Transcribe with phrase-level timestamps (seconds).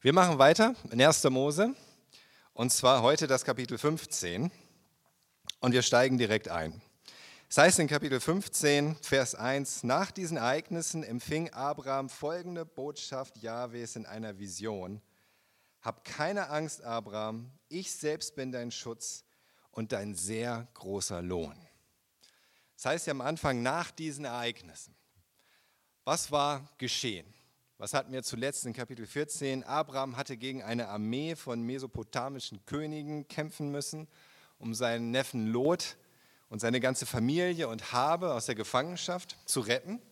[0.00, 1.24] Wir machen weiter in 1.
[1.24, 1.74] Mose
[2.52, 4.48] und zwar heute das Kapitel 15
[5.58, 6.80] und wir steigen direkt ein.
[7.48, 13.96] Es heißt in Kapitel 15, Vers 1, nach diesen Ereignissen empfing Abraham folgende Botschaft Jahwes
[13.96, 15.02] in einer Vision.
[15.82, 19.24] Hab keine Angst, Abraham, ich selbst bin dein Schutz
[19.72, 21.58] und dein sehr großer Lohn.
[22.76, 24.94] Das heißt ja am Anfang nach diesen Ereignissen.
[26.04, 27.26] Was war geschehen?
[27.80, 29.62] Was hatten wir zuletzt in Kapitel 14?
[29.62, 34.08] Abraham hatte gegen eine Armee von mesopotamischen Königen kämpfen müssen,
[34.58, 35.96] um seinen Neffen Lot
[36.48, 40.02] und seine ganze Familie und Habe aus der Gefangenschaft zu retten.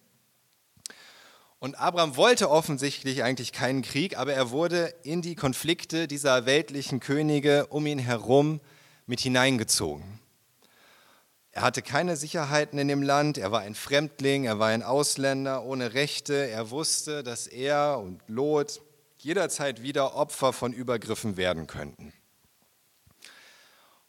[1.59, 7.01] Und Abraham wollte offensichtlich eigentlich keinen Krieg, aber er wurde in die Konflikte dieser weltlichen
[7.01, 8.61] Könige um ihn herum
[9.07, 10.21] mit hineingezogen.
[11.57, 15.65] Er hatte keine Sicherheiten in dem Land, er war ein Fremdling, er war ein Ausländer
[15.65, 18.83] ohne Rechte, er wusste, dass er und Lot
[19.17, 22.13] jederzeit wieder Opfer von Übergriffen werden könnten.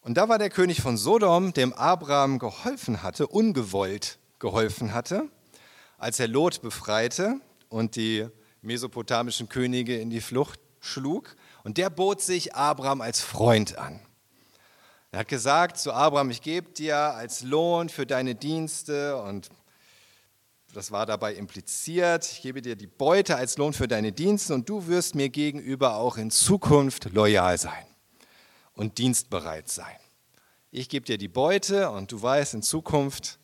[0.01, 5.29] Und da war der König von Sodom, dem Abraham geholfen hatte, ungewollt geholfen hatte,
[5.97, 8.27] als er Lot befreite und die
[8.61, 11.37] mesopotamischen Könige in die Flucht schlug.
[11.63, 14.01] Und der bot sich Abraham als Freund an.
[15.11, 19.49] Er hat gesagt zu Abraham, ich gebe dir als Lohn für deine Dienste und
[20.73, 24.67] das war dabei impliziert, ich gebe dir die Beute als Lohn für deine Dienste und
[24.67, 27.85] du wirst mir gegenüber auch in Zukunft loyal sein
[28.73, 29.95] und dienstbereit sein.
[30.71, 33.39] Ich gebe dir die Beute und du weißt, in Zukunft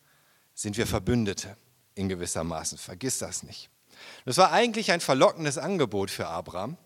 [0.54, 1.56] sind wir Verbündete
[1.96, 2.78] in gewisser Maßen.
[2.78, 3.70] Vergiss das nicht.
[4.26, 6.78] Das war eigentlich ein verlockendes Angebot für Abraham.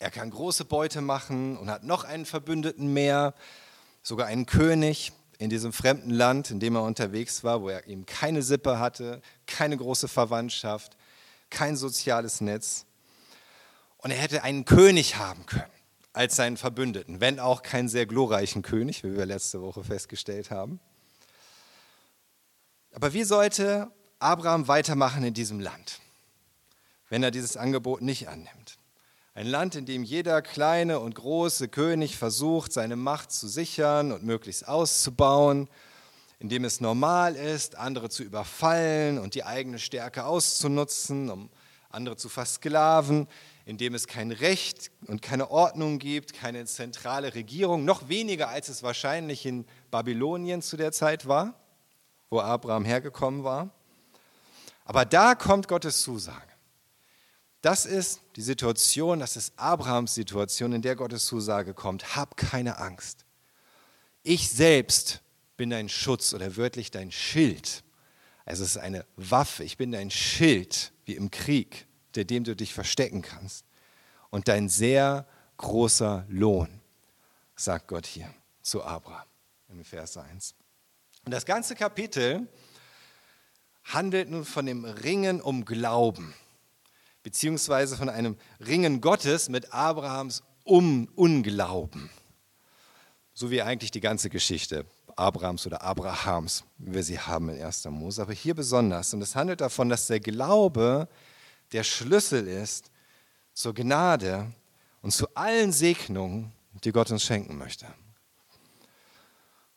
[0.00, 3.34] Er kann große Beute machen und hat noch einen Verbündeten mehr,
[4.02, 8.06] sogar einen König in diesem fremden Land, in dem er unterwegs war, wo er eben
[8.06, 10.96] keine Sippe hatte, keine große Verwandtschaft,
[11.50, 12.86] kein soziales Netz.
[13.98, 15.70] Und er hätte einen König haben können
[16.14, 20.80] als seinen Verbündeten, wenn auch keinen sehr glorreichen König, wie wir letzte Woche festgestellt haben.
[22.94, 26.00] Aber wie sollte Abraham weitermachen in diesem Land,
[27.10, 28.79] wenn er dieses Angebot nicht annimmt?
[29.32, 34.24] Ein Land, in dem jeder kleine und große König versucht, seine Macht zu sichern und
[34.24, 35.68] möglichst auszubauen,
[36.40, 41.48] in dem es normal ist, andere zu überfallen und die eigene Stärke auszunutzen, um
[41.90, 43.28] andere zu versklaven,
[43.66, 48.68] in dem es kein Recht und keine Ordnung gibt, keine zentrale Regierung, noch weniger als
[48.68, 51.54] es wahrscheinlich in Babylonien zu der Zeit war,
[52.30, 53.70] wo Abraham hergekommen war.
[54.84, 56.49] Aber da kommt Gottes Zusage.
[57.62, 62.16] Das ist die Situation, das ist Abrahams Situation, in der Gottes Zusage kommt.
[62.16, 63.26] Hab keine Angst.
[64.22, 65.20] Ich selbst
[65.56, 67.82] bin dein Schutz oder wörtlich dein Schild.
[68.46, 69.62] Also es ist eine Waffe.
[69.64, 73.66] Ich bin dein Schild wie im Krieg, der dem du dich verstecken kannst.
[74.30, 75.26] Und dein sehr
[75.58, 76.80] großer Lohn,
[77.56, 78.32] sagt Gott hier
[78.62, 79.26] zu Abraham
[79.68, 80.54] in Vers 1.
[81.26, 82.48] Und das ganze Kapitel
[83.84, 86.34] handelt nun von dem Ringen um Glauben
[87.22, 92.10] beziehungsweise von einem Ringen Gottes mit Abrahams um Unglauben.
[93.34, 94.84] So wie eigentlich die ganze Geschichte
[95.16, 97.84] Abrahams oder Abrahams, wie wir sie haben in 1.
[97.86, 98.22] Mose.
[98.22, 99.12] Aber hier besonders.
[99.12, 101.08] Und es handelt davon, dass der Glaube
[101.72, 102.90] der Schlüssel ist
[103.52, 104.52] zur Gnade
[105.02, 106.52] und zu allen Segnungen,
[106.84, 107.86] die Gott uns schenken möchte.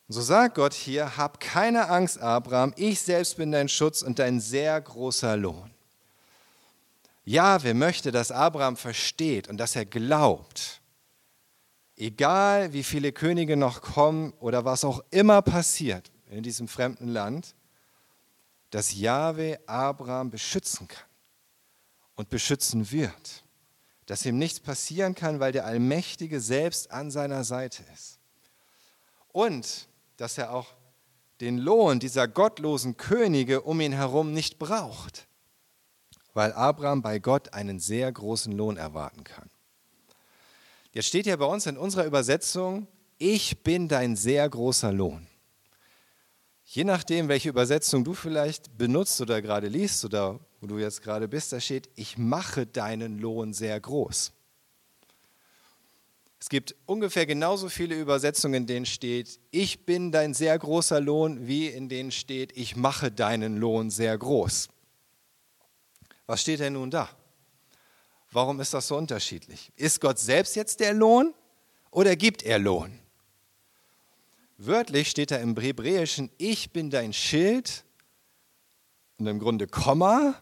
[0.07, 4.19] Und so sagt Gott hier, hab keine Angst, Abraham, ich selbst bin dein Schutz und
[4.19, 5.72] dein sehr großer Lohn.
[7.25, 10.81] Ja, wer möchte, dass Abraham versteht und dass er glaubt,
[11.95, 17.56] egal wie viele Könige noch kommen oder was auch immer passiert in diesem fremden Land,
[18.72, 21.06] dass Jahwe Abraham beschützen kann
[22.16, 23.44] und beschützen wird.
[24.06, 28.19] Dass ihm nichts passieren kann, weil der Allmächtige selbst an seiner Seite ist.
[29.29, 30.67] Und dass er auch
[31.39, 35.28] den Lohn dieser gottlosen Könige um ihn herum nicht braucht
[36.33, 39.49] weil Abraham bei Gott einen sehr großen Lohn erwarten kann.
[40.91, 42.88] Jetzt steht ja bei uns in unserer Übersetzung,
[43.18, 45.27] ich bin dein sehr großer Lohn.
[46.65, 51.27] Je nachdem, welche Übersetzung du vielleicht benutzt oder gerade liest oder wo du jetzt gerade
[51.27, 54.31] bist, da steht, ich mache deinen Lohn sehr groß.
[56.39, 61.47] Es gibt ungefähr genauso viele Übersetzungen, in denen steht, ich bin dein sehr großer Lohn,
[61.47, 64.69] wie in denen steht, ich mache deinen Lohn sehr groß.
[66.25, 67.09] Was steht denn nun da?
[68.31, 69.71] Warum ist das so unterschiedlich?
[69.75, 71.33] Ist Gott selbst jetzt der Lohn
[71.91, 72.99] oder gibt er Lohn?
[74.57, 77.83] Wörtlich steht da im Hebräischen, ich bin dein Schild
[79.17, 80.41] und im Grunde Komma,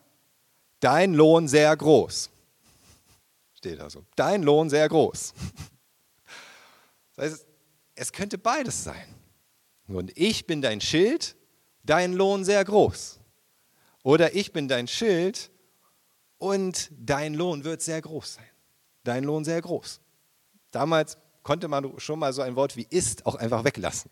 [0.79, 2.29] dein Lohn sehr groß.
[3.57, 4.05] steht da so.
[4.15, 5.33] Dein Lohn sehr groß.
[7.15, 7.45] Das heißt,
[7.95, 9.15] es könnte beides sein.
[9.87, 11.35] Und ich bin dein Schild,
[11.83, 13.19] dein Lohn sehr groß.
[14.03, 15.51] Oder ich bin dein Schild
[16.41, 18.49] und dein Lohn wird sehr groß sein.
[19.03, 20.01] Dein Lohn sehr groß.
[20.71, 24.09] Damals konnte man schon mal so ein Wort wie ist auch einfach weglassen.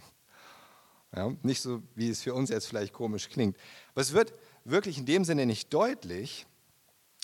[1.16, 3.58] Ja, nicht so, wie es für uns jetzt vielleicht komisch klingt.
[3.94, 4.32] Aber es wird
[4.64, 6.46] wirklich in dem Sinne nicht deutlich,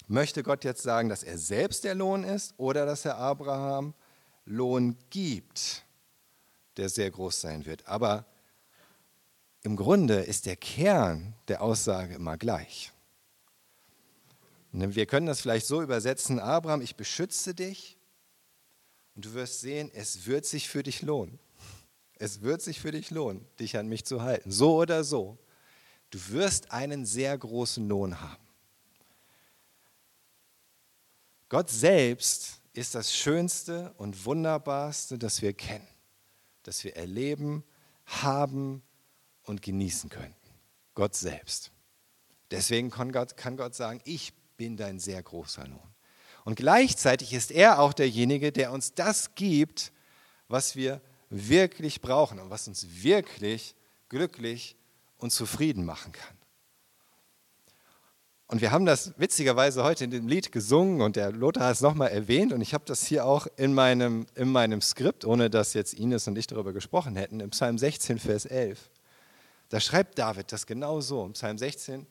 [0.08, 3.94] möchte Gott jetzt sagen, dass er selbst der Lohn ist oder dass er Abraham
[4.46, 5.86] Lohn gibt,
[6.78, 7.88] der sehr groß sein wird.
[7.88, 8.26] Aber
[9.62, 12.92] im Grunde ist der Kern der Aussage immer gleich.
[14.78, 17.98] Wir können das vielleicht so übersetzen, Abraham, ich beschütze dich
[19.16, 21.40] und du wirst sehen, es wird sich für dich lohnen.
[22.18, 24.52] Es wird sich für dich lohnen, dich an mich zu halten.
[24.52, 25.38] So oder so.
[26.10, 28.44] Du wirst einen sehr großen Lohn haben.
[31.48, 35.88] Gott selbst ist das Schönste und Wunderbarste, das wir kennen,
[36.64, 37.64] das wir erleben,
[38.06, 38.82] haben
[39.44, 40.36] und genießen können.
[40.96, 41.72] Gott selbst.
[42.52, 45.96] Deswegen kann Gott, kann Gott sagen, ich bin dein sehr großer Lohn.
[46.44, 49.92] Und gleichzeitig ist er auch derjenige, der uns das gibt,
[50.48, 53.76] was wir wirklich brauchen und was uns wirklich
[54.10, 54.76] glücklich
[55.18, 56.38] und zufrieden machen kann.
[58.48, 61.82] Und wir haben das witzigerweise heute in dem Lied gesungen und der Lothar hat es
[61.82, 65.74] nochmal erwähnt und ich habe das hier auch in meinem, in meinem Skript, ohne dass
[65.74, 68.92] jetzt Ines und ich darüber gesprochen hätten, im Psalm 16, Vers 11.
[69.70, 72.06] Da schreibt David das genau so, im Psalm 16,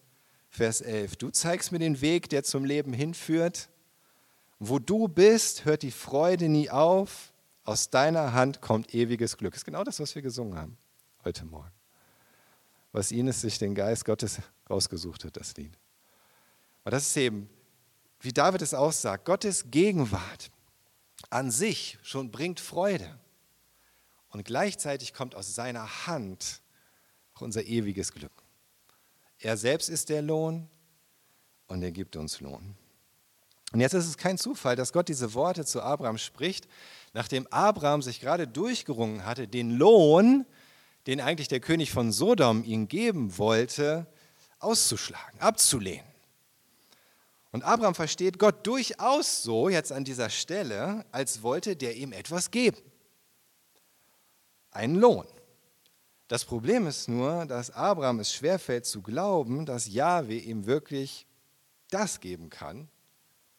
[0.55, 1.17] Vers 11.
[1.17, 3.69] Du zeigst mir den Weg, der zum Leben hinführt.
[4.61, 7.33] Wo du bist, hört die Freude nie auf.
[7.65, 9.55] Aus deiner Hand kommt ewiges Glück.
[9.55, 10.79] Das ist genau das, was wir gesungen haben
[11.25, 11.73] heute Morgen.
[12.93, 14.39] Was Ines sich den Geist Gottes
[14.71, 15.77] rausgesucht hat, das Lied.
[16.85, 17.51] Und das ist eben,
[18.21, 20.53] wie David es auch sagt, Gottes Gegenwart
[21.31, 23.19] an sich schon bringt Freude.
[24.29, 26.62] Und gleichzeitig kommt aus seiner Hand
[27.35, 28.44] auch unser ewiges Glück.
[29.38, 30.69] Er selbst ist der Lohn
[31.66, 32.76] und er gibt uns Lohn.
[33.72, 36.69] Und jetzt ist es kein Zufall, dass Gott diese Worte zu Abraham spricht,
[37.12, 40.46] nachdem Abraham sich gerade durchgerungen hatte, den Lohn,
[41.06, 44.06] den eigentlich der König von Sodom ihm geben wollte,
[44.60, 46.06] auszuschlagen, abzulehnen.
[47.50, 52.50] Und Abraham versteht Gott durchaus so jetzt an dieser Stelle, als wollte der ihm etwas
[52.50, 52.78] geben.
[54.70, 55.26] Einen Lohn.
[56.34, 61.28] Das Problem ist nur, dass Abraham es schwerfällt zu glauben, dass Jahwe ihm wirklich
[61.90, 62.88] das geben kann,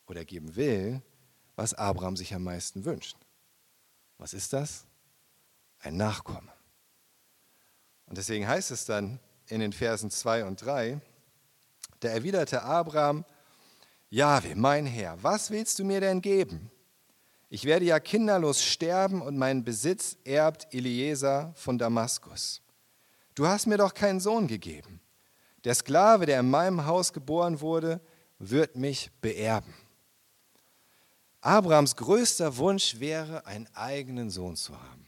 [0.08, 1.02] oder geben will,
[1.56, 3.16] was Abraham sich am meisten wünscht.
[4.18, 4.84] Was ist das?
[5.80, 6.52] Ein Nachkomme.
[8.08, 11.00] Und deswegen heißt es dann in den Versen 2 und 3,
[12.02, 13.24] da erwiderte Abraham,
[14.10, 16.70] Jahwe, mein Herr, was willst du mir denn geben?
[17.48, 22.64] Ich werde ja kinderlos sterben und meinen Besitz erbt Eliezer von Damaskus.
[23.36, 25.02] Du hast mir doch keinen Sohn gegeben.
[25.66, 28.00] Der Sklave, der in meinem Haus geboren wurde,
[28.40, 29.74] wird mich beerben.
[31.42, 35.08] Abrahams größter Wunsch wäre, einen eigenen Sohn zu haben,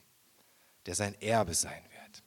[0.86, 2.24] der sein Erbe sein wird.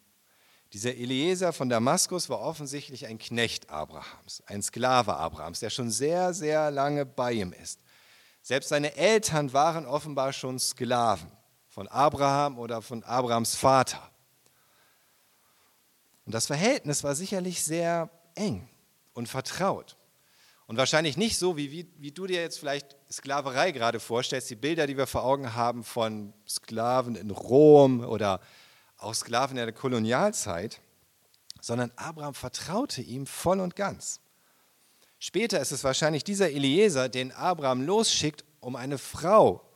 [0.72, 6.32] Dieser Eliezer von Damaskus war offensichtlich ein Knecht Abrahams, ein Sklave Abrahams, der schon sehr,
[6.32, 7.80] sehr lange bei ihm ist.
[8.42, 11.30] Selbst seine Eltern waren offenbar schon Sklaven
[11.68, 14.09] von Abraham oder von Abrahams Vater.
[16.24, 18.68] Und das Verhältnis war sicherlich sehr eng
[19.14, 19.96] und vertraut.
[20.66, 24.54] Und wahrscheinlich nicht so, wie, wie, wie du dir jetzt vielleicht Sklaverei gerade vorstellst, die
[24.54, 28.40] Bilder, die wir vor Augen haben von Sklaven in Rom oder
[28.96, 30.80] auch Sklaven in der Kolonialzeit,
[31.60, 34.20] sondern Abraham vertraute ihm voll und ganz.
[35.18, 39.68] Später ist es wahrscheinlich dieser Eliezer, den Abraham losschickt, um eine Frau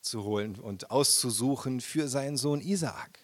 [0.00, 3.21] zu holen und auszusuchen für seinen Sohn Isaak.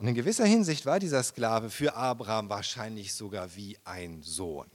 [0.00, 4.70] Und in gewisser Hinsicht war dieser Sklave für Abraham wahrscheinlich sogar wie ein Sohn.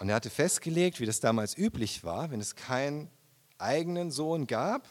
[0.00, 3.08] Und er hatte festgelegt, wie das damals üblich war, wenn es keinen
[3.56, 4.88] eigenen Sohn gab,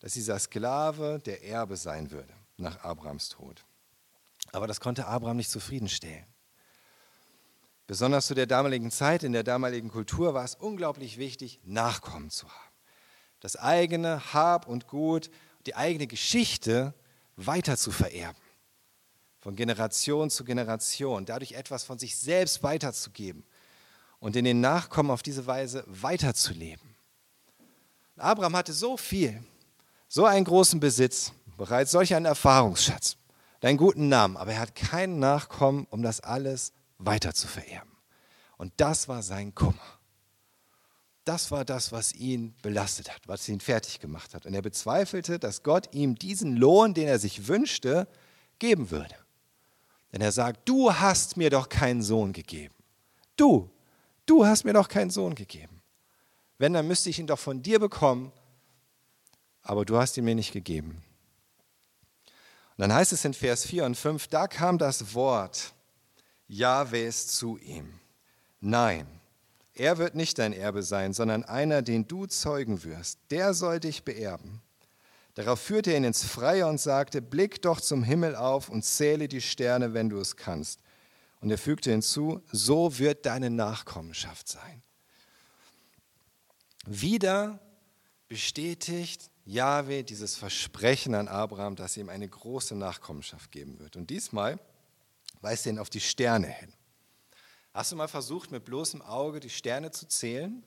[0.00, 3.64] dass dieser Sklave der Erbe sein würde nach Abrahams Tod.
[4.50, 6.26] Aber das konnte Abraham nicht zufriedenstellen.
[7.86, 12.48] Besonders zu der damaligen Zeit, in der damaligen Kultur war es unglaublich wichtig, Nachkommen zu
[12.48, 12.74] haben.
[13.38, 15.30] Das eigene Hab und Gut,
[15.66, 16.92] die eigene Geschichte
[17.36, 18.40] weiter zu vererben.
[19.40, 21.26] Von Generation zu Generation.
[21.26, 23.44] Dadurch etwas von sich selbst weiterzugeben
[24.20, 26.94] und in den Nachkommen auf diese Weise weiterzuleben.
[28.16, 29.44] Abraham hatte so viel,
[30.08, 33.16] so einen großen Besitz, bereits solch einen Erfahrungsschatz,
[33.60, 37.90] einen guten Namen, aber er hat keinen Nachkommen, um das alles weiter zu vererben.
[38.56, 39.98] Und das war sein Kummer.
[41.24, 44.44] Das war das, was ihn belastet hat, was ihn fertig gemacht hat.
[44.44, 48.06] Und er bezweifelte, dass Gott ihm diesen Lohn, den er sich wünschte,
[48.58, 49.16] geben würde.
[50.12, 52.74] Denn er sagt, du hast mir doch keinen Sohn gegeben.
[53.36, 53.70] Du,
[54.26, 55.82] du hast mir doch keinen Sohn gegeben.
[56.58, 58.30] Wenn, dann müsste ich ihn doch von dir bekommen,
[59.62, 61.02] aber du hast ihn mir nicht gegeben.
[62.76, 65.72] Und dann heißt es in Vers 4 und 5, da kam das Wort
[66.46, 67.98] Jahwes zu ihm.
[68.60, 69.06] Nein,
[69.74, 73.18] er wird nicht dein Erbe sein, sondern einer, den du zeugen wirst.
[73.30, 74.62] Der soll dich beerben.
[75.34, 79.26] Darauf führte er ihn ins Freie und sagte, blick doch zum Himmel auf und zähle
[79.26, 80.78] die Sterne, wenn du es kannst.
[81.40, 84.82] Und er fügte hinzu, so wird deine Nachkommenschaft sein.
[86.86, 87.58] Wieder
[88.28, 93.96] bestätigt Jahwe dieses Versprechen an Abraham, dass ihm eine große Nachkommenschaft geben wird.
[93.96, 94.58] Und diesmal
[95.40, 96.72] weist er ihn auf die Sterne hin.
[97.74, 100.62] Hast du mal versucht, mit bloßem Auge die Sterne zu zählen?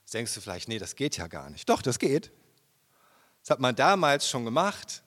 [0.00, 1.68] Jetzt denkst du vielleicht, nee, das geht ja gar nicht.
[1.68, 2.32] Doch, das geht.
[3.42, 5.02] Das hat man damals schon gemacht.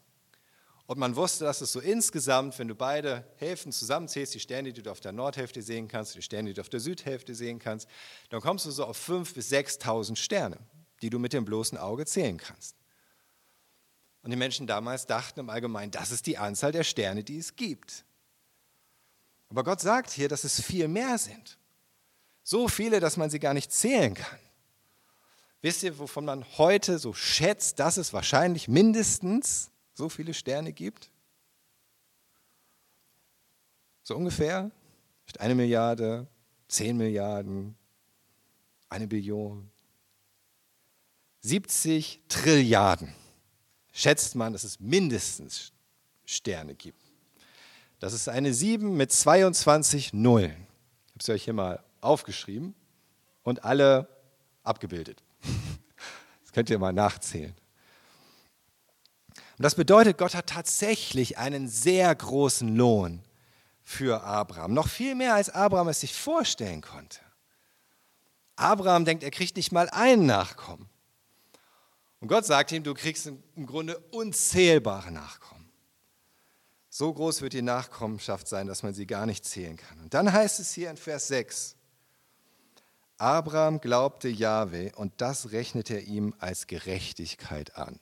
[0.85, 4.83] Und man wusste, dass es so insgesamt, wenn du beide Hälften zusammenzählst, die Sterne, die
[4.83, 7.89] du auf der Nordhälfte sehen kannst, die Sterne, die du auf der Südhälfte sehen kannst,
[8.29, 10.57] dann kommst du so auf 5.000 bis 6.000 Sterne,
[11.01, 12.75] die du mit dem bloßen Auge zählen kannst.
[14.21, 17.55] Und die Menschen damals dachten im Allgemeinen, das ist die Anzahl der Sterne, die es
[17.55, 18.05] gibt.
[19.51, 21.57] Aber Gott sagt hier, dass es viel mehr sind.
[22.41, 24.39] So viele, dass man sie gar nicht zählen kann.
[25.61, 31.11] Wisst ihr, wovon man heute so schätzt, dass es wahrscheinlich mindestens so viele Sterne gibt?
[34.03, 34.71] So ungefähr?
[35.37, 36.27] Eine Milliarde,
[36.67, 37.75] zehn Milliarden,
[38.89, 39.69] eine Billion.
[41.41, 43.13] 70 Trilliarden
[43.91, 45.73] schätzt man, dass es mindestens
[46.25, 47.00] Sterne gibt.
[48.01, 50.67] Das ist eine 7 mit 22 Nullen.
[51.05, 52.73] Ich habe sie euch hier mal aufgeschrieben
[53.43, 54.09] und alle
[54.63, 55.23] abgebildet.
[56.43, 57.55] Das könnt ihr mal nachzählen.
[59.57, 63.23] Und das bedeutet, Gott hat tatsächlich einen sehr großen Lohn
[63.83, 64.73] für Abraham.
[64.73, 67.19] Noch viel mehr, als Abraham es sich vorstellen konnte.
[68.57, 70.89] Abraham denkt, er kriegt nicht mal einen Nachkommen.
[72.19, 75.60] Und Gott sagt ihm, du kriegst im Grunde unzählbare Nachkommen.
[76.93, 79.97] So groß wird die Nachkommenschaft sein, dass man sie gar nicht zählen kann.
[80.01, 81.77] Und dann heißt es hier in Vers 6,
[83.17, 88.01] Abraham glaubte Jahwe und das rechnete er ihm als Gerechtigkeit an.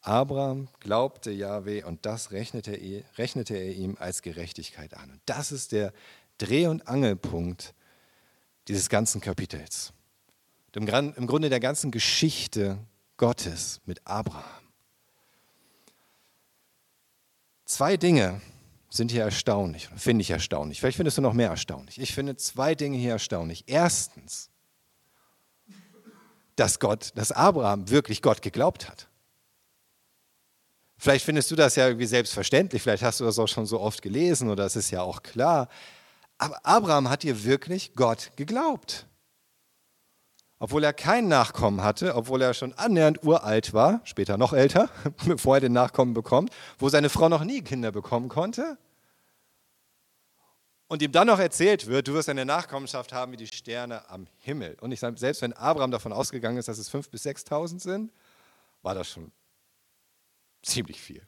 [0.00, 5.10] Abraham glaubte Jahwe und das rechnete er, rechnete er ihm als Gerechtigkeit an.
[5.10, 5.92] Und das ist der
[6.38, 7.74] Dreh- und Angelpunkt
[8.68, 9.92] dieses ganzen Kapitels.
[10.72, 12.78] Im Grunde der ganzen Geschichte
[13.16, 14.61] Gottes mit Abraham.
[17.64, 18.40] Zwei Dinge
[18.90, 20.80] sind hier erstaunlich, finde ich erstaunlich.
[20.80, 22.00] Vielleicht findest du noch mehr erstaunlich.
[22.00, 23.64] Ich finde zwei Dinge hier erstaunlich.
[23.66, 24.50] Erstens,
[26.56, 29.08] dass Gott, dass Abraham wirklich Gott geglaubt hat.
[30.98, 34.02] Vielleicht findest du das ja irgendwie selbstverständlich, vielleicht hast du das auch schon so oft
[34.02, 35.68] gelesen oder es ist ja auch klar.
[36.38, 39.06] Aber Abraham hat dir wirklich Gott geglaubt
[40.62, 44.88] obwohl er kein Nachkommen hatte, obwohl er schon annähernd uralt war, später noch älter,
[45.26, 48.78] bevor er den Nachkommen bekommt, wo seine Frau noch nie Kinder bekommen konnte.
[50.86, 54.28] Und ihm dann noch erzählt wird, du wirst eine Nachkommenschaft haben wie die Sterne am
[54.38, 54.76] Himmel.
[54.80, 58.12] Und ich sage, selbst wenn Abraham davon ausgegangen ist, dass es 5.000 bis 6.000 sind,
[58.82, 59.32] war das schon
[60.62, 61.26] ziemlich viel.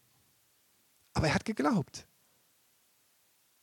[1.13, 2.07] Aber er hat geglaubt.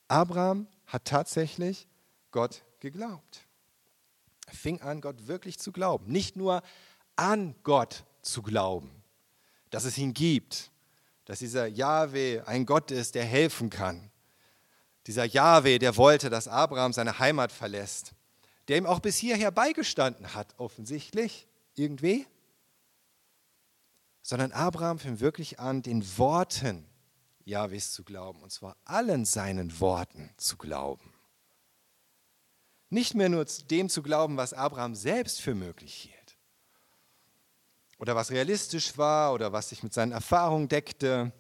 [0.10, 1.88] Abraham hat tatsächlich
[2.32, 3.48] Gott geglaubt.
[4.52, 6.12] Er fing an, Gott wirklich zu glauben.
[6.12, 6.62] Nicht nur
[7.16, 8.92] an Gott zu glauben,
[9.70, 10.72] dass es ihn gibt,
[11.24, 14.12] dass dieser Jahwe ein Gott ist, der helfen kann.
[15.08, 18.12] Dieser Jahwe, der wollte, dass Abraham seine Heimat verlässt,
[18.68, 22.28] der ihm auch bis hierher beigestanden hat, offensichtlich, irgendwie.
[24.22, 26.86] Sondern Abraham fing wirklich an, den Worten
[27.46, 31.11] Jahwes zu glauben, und zwar allen seinen Worten zu glauben.
[32.92, 36.38] Nicht mehr nur dem zu glauben, was Abraham selbst für möglich hielt.
[37.98, 41.32] Oder was realistisch war oder was sich mit seinen Erfahrungen deckte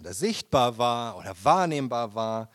[0.00, 2.50] oder sichtbar war oder wahrnehmbar war.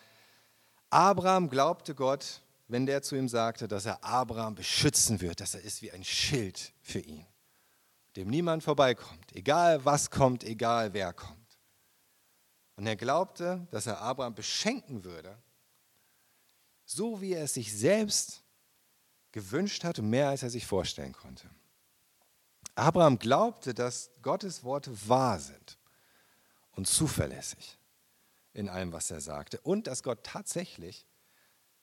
[0.89, 5.61] Abraham glaubte Gott, wenn der zu ihm sagte, dass er Abraham beschützen wird, dass er
[5.61, 7.25] ist wie ein Schild für ihn,
[8.17, 11.57] dem niemand vorbeikommt, egal was kommt, egal wer kommt.
[12.75, 15.37] Und er glaubte, dass er Abraham beschenken würde
[16.87, 18.43] so wie er es sich selbst
[19.31, 21.47] gewünscht hat und mehr als er sich vorstellen konnte.
[22.75, 25.77] Abraham glaubte, dass Gottes Worte wahr sind
[26.71, 27.77] und zuverlässig
[28.53, 31.05] in allem, was er sagte und dass Gott tatsächlich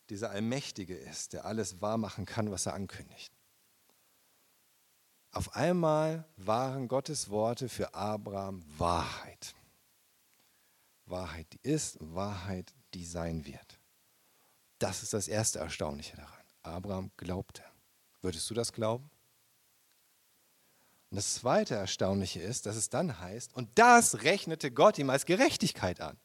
[0.08, 3.32] dieser Allmächtige ist, der alles wahr machen kann, was er ankündigt.
[5.32, 9.54] Auf einmal waren Gottes Worte für Abraham Wahrheit.
[11.06, 13.78] Wahrheit, die ist Wahrheit, die sein wird.
[14.78, 16.44] Das ist das erste Erstaunliche daran.
[16.62, 17.62] Abraham glaubte.
[18.22, 19.10] Würdest du das glauben?
[21.10, 25.26] Und das zweite Erstaunliche ist, dass es dann heißt, und das rechnete Gott ihm als
[25.26, 26.18] Gerechtigkeit an.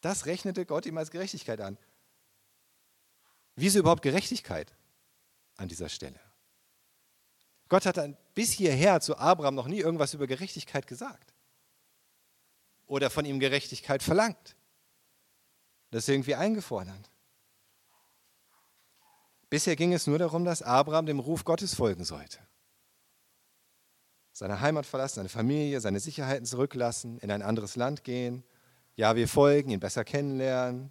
[0.00, 1.78] Das rechnete Gott ihm als Gerechtigkeit an.
[3.56, 4.74] Wieso überhaupt Gerechtigkeit
[5.56, 6.18] an dieser Stelle?
[7.68, 7.98] Gott hat
[8.34, 11.34] bis hierher zu Abraham noch nie irgendwas über Gerechtigkeit gesagt
[12.86, 14.56] oder von ihm Gerechtigkeit verlangt.
[15.92, 17.10] Das ist irgendwie eingefordert.
[19.50, 22.38] Bisher ging es nur darum, dass Abraham dem Ruf Gottes folgen sollte.
[24.32, 28.42] Seine Heimat verlassen, seine Familie, seine Sicherheiten zurücklassen, in ein anderes Land gehen.
[28.96, 30.90] Ja, wir folgen, ihn besser kennenlernen,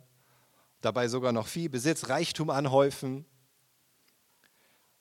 [0.82, 3.26] dabei sogar noch viel Besitz, Reichtum anhäufen.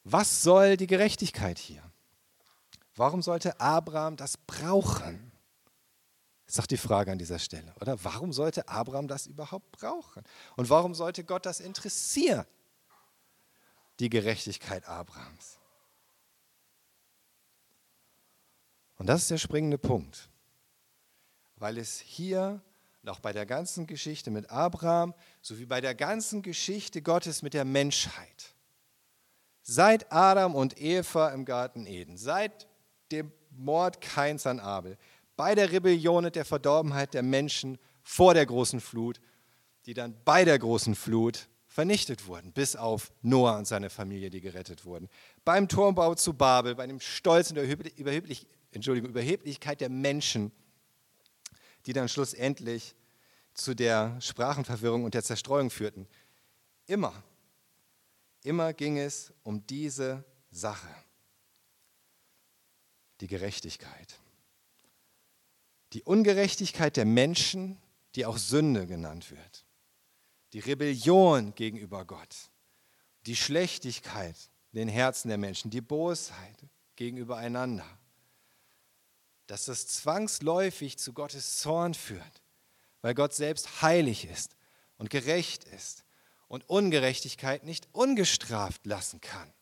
[0.04, 1.82] Was soll die Gerechtigkeit hier?
[2.96, 5.29] Warum sollte Abraham das brauchen?
[6.50, 8.02] Das ist doch die Frage an dieser Stelle, oder?
[8.02, 10.24] Warum sollte Abraham das überhaupt brauchen?
[10.56, 12.44] Und warum sollte Gott das interessieren?
[14.00, 15.60] Die Gerechtigkeit Abrahams.
[18.96, 20.28] Und das ist der springende Punkt,
[21.54, 22.60] weil es hier
[23.06, 27.64] auch bei der ganzen Geschichte mit Abraham sowie bei der ganzen Geschichte Gottes mit der
[27.64, 28.56] Menschheit,
[29.62, 32.66] seit Adam und Eva im Garten Eden, seit
[33.12, 34.98] dem Mord Kains an Abel,
[35.40, 39.22] bei der Rebellion und der Verdorbenheit der Menschen vor der großen Flut,
[39.86, 44.42] die dann bei der großen Flut vernichtet wurden, bis auf Noah und seine Familie, die
[44.42, 45.08] gerettet wurden.
[45.46, 50.52] Beim Turmbau zu Babel, bei dem Stolz und der Überheblich Entschuldigung, Überheblichkeit der Menschen,
[51.86, 52.94] die dann schlussendlich
[53.54, 56.06] zu der Sprachenverwirrung und der Zerstreuung führten.
[56.84, 57.14] Immer,
[58.42, 60.94] immer ging es um diese Sache,
[63.22, 64.20] die Gerechtigkeit.
[65.92, 67.80] Die Ungerechtigkeit der Menschen,
[68.14, 69.64] die auch Sünde genannt wird.
[70.52, 72.50] Die Rebellion gegenüber Gott.
[73.26, 74.36] Die Schlechtigkeit
[74.72, 75.70] in den Herzen der Menschen.
[75.70, 76.56] Die Bosheit
[76.96, 77.86] gegenüber einander
[79.50, 82.42] dass das zwangsläufig zu Gottes Zorn führt,
[83.02, 84.54] weil Gott selbst heilig ist
[84.96, 86.04] und gerecht ist
[86.46, 89.52] und Ungerechtigkeit nicht ungestraft lassen kann.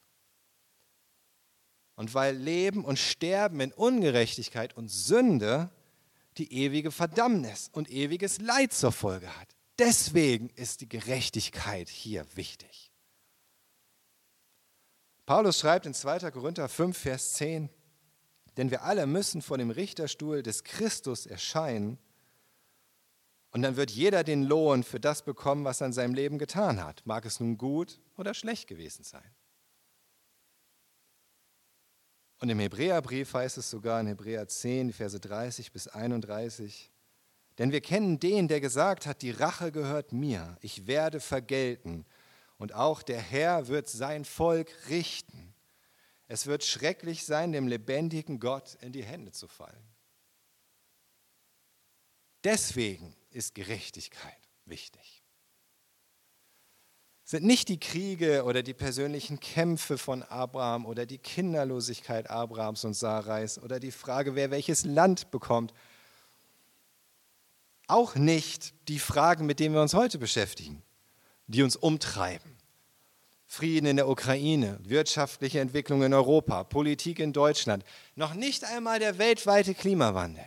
[1.94, 5.70] Und weil Leben und Sterben in Ungerechtigkeit und Sünde
[6.38, 9.48] die ewige Verdammnis und ewiges Leid zur Folge hat.
[9.78, 12.92] Deswegen ist die Gerechtigkeit hier wichtig.
[15.26, 16.30] Paulus schreibt in 2.
[16.30, 17.68] Korinther 5, Vers 10,
[18.56, 21.98] denn wir alle müssen vor dem Richterstuhl des Christus erscheinen.
[23.50, 26.82] Und dann wird jeder den Lohn für das bekommen, was er in seinem Leben getan
[26.82, 27.02] hat.
[27.04, 29.30] Mag es nun gut oder schlecht gewesen sein.
[32.40, 36.92] Und im Hebräerbrief heißt es sogar in Hebräer 10, Verse 30 bis 31,
[37.58, 42.06] denn wir kennen den, der gesagt hat, die Rache gehört mir, ich werde vergelten,
[42.56, 45.54] und auch der Herr wird sein Volk richten.
[46.26, 49.88] Es wird schrecklich sein, dem lebendigen Gott in die Hände zu fallen.
[52.44, 55.17] Deswegen ist Gerechtigkeit wichtig.
[57.30, 62.94] Sind nicht die Kriege oder die persönlichen Kämpfe von Abraham oder die Kinderlosigkeit Abrahams und
[62.94, 65.74] Sarais oder die Frage, wer welches Land bekommt.
[67.86, 70.82] Auch nicht die Fragen, mit denen wir uns heute beschäftigen,
[71.48, 72.56] die uns umtreiben.
[73.44, 79.18] Frieden in der Ukraine, wirtschaftliche Entwicklung in Europa, Politik in Deutschland, noch nicht einmal der
[79.18, 80.46] weltweite Klimawandel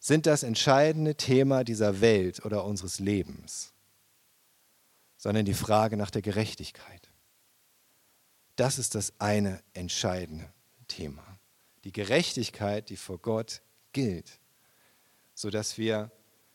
[0.00, 3.72] sind das entscheidende Thema dieser Welt oder unseres Lebens,
[5.26, 7.10] sondern die Frage nach der Gerechtigkeit.
[8.54, 10.48] Das ist das eine entscheidende
[10.86, 11.24] Thema.
[11.82, 13.60] Die Gerechtigkeit, die vor Gott
[13.92, 14.38] gilt,
[15.34, 16.12] sodass wir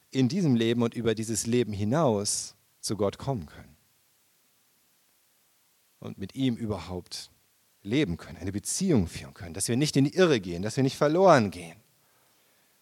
[0.09, 3.75] in diesem Leben und über dieses Leben hinaus zu Gott kommen können
[5.99, 7.29] und mit ihm überhaupt
[7.83, 10.83] leben können, eine Beziehung führen können, dass wir nicht in die Irre gehen, dass wir
[10.83, 11.81] nicht verloren gehen,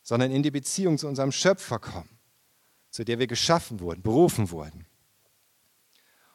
[0.04, 2.20] sondern in die Beziehung zu unserem Schöpfer kommen,
[2.92, 4.86] zu der wir geschaffen wurden, berufen wurden.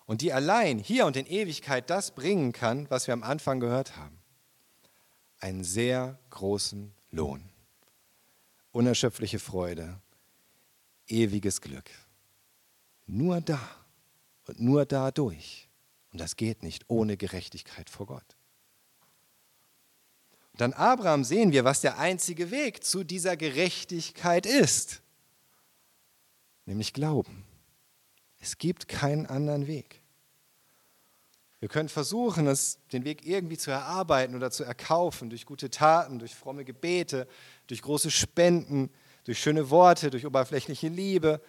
[0.06, 3.96] Und die allein hier und in Ewigkeit das bringen kann, was wir am Anfang gehört
[3.96, 4.18] haben.
[5.38, 7.42] Einen sehr großen Lohn,
[8.72, 10.00] unerschöpfliche Freude,
[11.06, 11.90] ewiges Glück.
[13.06, 13.60] Nur da
[14.46, 15.68] und nur dadurch
[16.14, 18.36] und das geht nicht ohne Gerechtigkeit vor Gott.
[20.52, 25.02] Und an Abraham sehen wir, was der einzige Weg zu dieser Gerechtigkeit ist,
[26.66, 27.44] nämlich Glauben.
[28.44, 30.02] Es gibt keinen anderen Weg.
[31.60, 36.18] Wir können versuchen, es, den Weg irgendwie zu erarbeiten oder zu erkaufen, durch gute Taten,
[36.18, 37.26] durch fromme Gebete,
[37.68, 38.90] durch große Spenden,
[39.24, 41.40] durch schöne Worte, durch oberflächliche Liebe,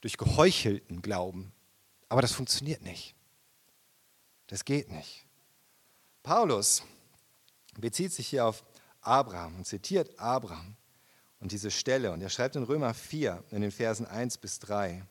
[0.00, 1.52] durch geheuchelten Glauben.
[2.08, 3.14] Aber das funktioniert nicht.
[4.48, 5.24] Das geht nicht.
[6.24, 6.82] Paulus
[7.78, 8.64] bezieht sich hier auf
[9.02, 10.74] Abraham und zitiert Abraham
[11.38, 12.10] und diese Stelle.
[12.10, 15.06] Und er schreibt in Römer 4 in den Versen 1 bis 3.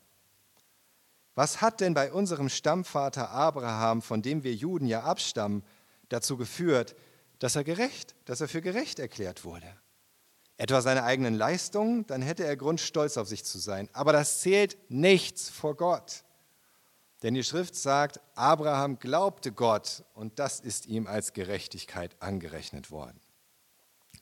[1.36, 5.64] Was hat denn bei unserem Stammvater Abraham, von dem wir Juden ja abstammen,
[6.10, 6.96] dazu geführt,
[7.40, 9.68] dass er gerecht, dass er für gerecht erklärt wurde?
[10.58, 13.90] Etwa seine eigenen Leistungen, dann hätte er Grund, stolz auf sich zu sein.
[13.94, 16.24] Aber das zählt nichts vor Gott.
[17.24, 23.20] Denn die Schrift sagt, Abraham glaubte Gott und das ist ihm als Gerechtigkeit angerechnet worden.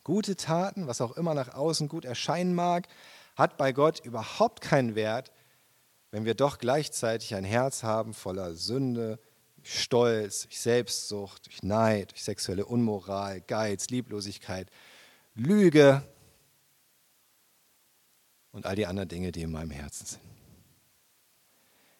[0.03, 2.87] Gute Taten, was auch immer nach außen gut erscheinen mag,
[3.35, 5.31] hat bei Gott überhaupt keinen Wert,
[6.11, 9.19] wenn wir doch gleichzeitig ein Herz haben voller Sünde,
[9.63, 14.69] Stolz, Selbstsucht, Neid, sexuelle Unmoral, Geiz, Lieblosigkeit,
[15.35, 16.03] Lüge
[18.51, 20.21] und all die anderen Dinge, die in meinem Herzen sind.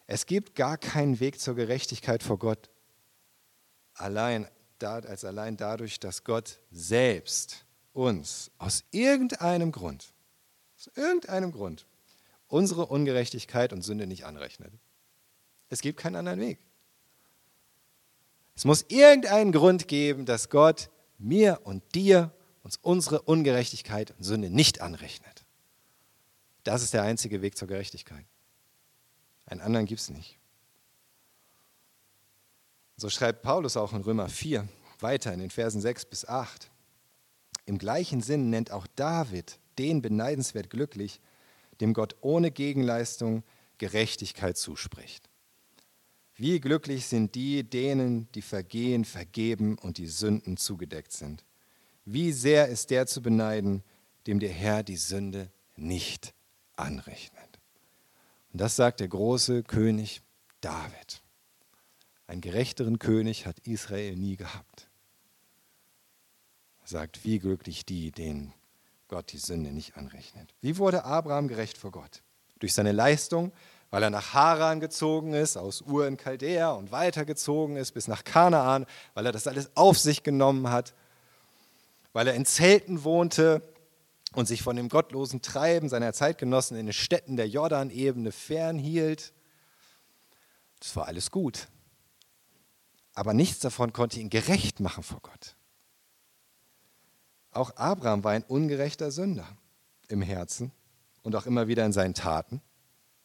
[0.06, 2.68] Es gibt gar keinen Weg zur Gerechtigkeit vor Gott,
[3.94, 4.48] allein
[4.82, 10.12] als allein dadurch, dass Gott selbst uns aus irgendeinem Grund,
[10.76, 11.86] aus irgendeinem Grund,
[12.52, 14.72] unsere Ungerechtigkeit und Sünde nicht anrechnet.
[15.70, 16.58] Es gibt keinen anderen Weg.
[18.54, 22.30] Es muss irgendeinen Grund geben, dass Gott mir und dir
[22.62, 25.46] uns unsere Ungerechtigkeit und Sünde nicht anrechnet.
[26.62, 28.26] Das ist der einzige Weg zur Gerechtigkeit.
[29.46, 30.38] Einen anderen gibt es nicht.
[32.98, 34.68] So schreibt Paulus auch in Römer 4
[35.00, 36.70] weiter in den Versen 6 bis 8.
[37.64, 41.18] Im gleichen Sinn nennt auch David den beneidenswert glücklich,
[41.80, 43.42] dem Gott ohne Gegenleistung
[43.78, 45.28] Gerechtigkeit zuspricht.
[46.36, 51.44] Wie glücklich sind die, denen die Vergehen vergeben und die Sünden zugedeckt sind.
[52.04, 53.82] Wie sehr ist der zu beneiden,
[54.26, 56.34] dem der Herr die Sünde nicht
[56.76, 57.60] anrechnet.
[58.52, 60.22] Und das sagt der große König
[60.60, 61.22] David.
[62.26, 64.88] Einen gerechteren König hat Israel nie gehabt.
[66.80, 68.52] Er sagt, wie glücklich die, denen
[69.12, 70.54] Gott die Sünde nicht anrechnet.
[70.62, 72.22] Wie wurde Abraham gerecht vor Gott?
[72.60, 73.52] Durch seine Leistung,
[73.90, 78.24] weil er nach Haran gezogen ist, aus Ur in Chaldea und weitergezogen ist bis nach
[78.24, 80.94] Kanaan, weil er das alles auf sich genommen hat,
[82.14, 83.60] weil er in Zelten wohnte
[84.34, 89.34] und sich von dem gottlosen Treiben seiner Zeitgenossen in den Städten der Jordanebene fernhielt.
[90.78, 91.68] Das war alles gut.
[93.12, 95.54] Aber nichts davon konnte ihn gerecht machen vor Gott.
[97.52, 99.46] Auch Abraham war ein ungerechter Sünder
[100.08, 100.72] im Herzen
[101.22, 102.62] und auch immer wieder in seinen Taten,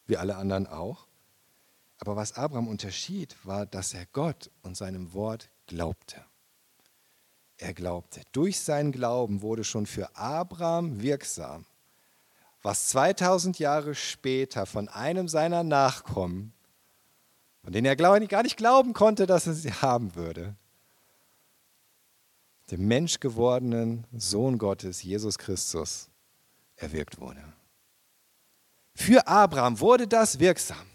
[0.06, 1.06] wie alle anderen auch.
[1.98, 6.24] Aber was Abraham unterschied, war, dass er Gott und seinem Wort glaubte.
[7.56, 8.20] Er glaubte.
[8.32, 11.64] Durch seinen Glauben wurde schon für Abraham wirksam,
[12.62, 16.52] was 2000 Jahre später von einem seiner Nachkommen,
[17.62, 20.54] von denen er gar nicht glauben konnte, dass er sie haben würde,
[22.70, 26.08] dem menschgewordenen Sohn Gottes, Jesus Christus,
[26.76, 27.42] erwirkt wurde.
[28.94, 30.86] Für Abraham wurde das wirksam,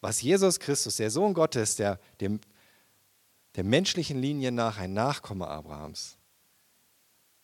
[0.00, 2.40] was Jesus Christus, der Sohn Gottes, der dem,
[3.56, 6.16] der menschlichen Linie nach ein Nachkomme Abrahams,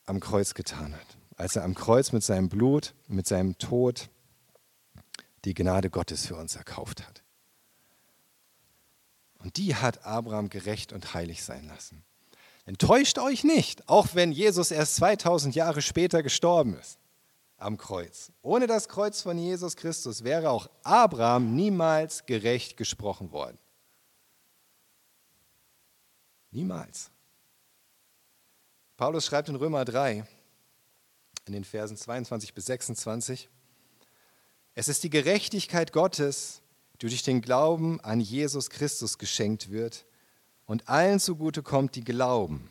[0.07, 1.19] am Kreuz getan hat.
[1.37, 4.09] Als er am Kreuz mit seinem Blut, mit seinem Tod
[5.45, 7.23] die Gnade Gottes für uns erkauft hat.
[9.39, 12.03] Und die hat Abraham gerecht und heilig sein lassen.
[12.67, 16.99] Enttäuscht euch nicht, auch wenn Jesus erst 2000 Jahre später gestorben ist
[17.59, 18.33] am Kreuz.
[18.43, 23.59] Ohne das Kreuz von Jesus Christus wäre auch Abraham niemals gerecht gesprochen worden.
[26.51, 27.11] Niemals.
[28.97, 30.27] Paulus schreibt in Römer 3,
[31.47, 33.49] in den Versen 22 bis 26,
[34.75, 36.63] es ist die Gerechtigkeit Gottes,
[36.95, 40.06] die durch den Glauben an Jesus Christus geschenkt wird,
[40.67, 42.69] und allen zugute kommt, die glauben.